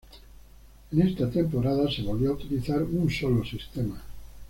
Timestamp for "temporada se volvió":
1.29-2.31